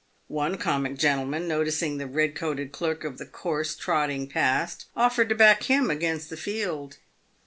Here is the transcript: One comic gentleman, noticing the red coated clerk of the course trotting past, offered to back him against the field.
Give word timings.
One 0.33 0.57
comic 0.57 0.97
gentleman, 0.97 1.47
noticing 1.47 1.99
the 1.99 2.07
red 2.07 2.33
coated 2.33 2.71
clerk 2.71 3.03
of 3.03 3.19
the 3.19 3.25
course 3.27 3.75
trotting 3.75 4.27
past, 4.27 4.87
offered 4.95 5.29
to 5.29 5.35
back 5.35 5.65
him 5.65 5.91
against 5.91 6.31
the 6.31 6.37
field. 6.37 6.97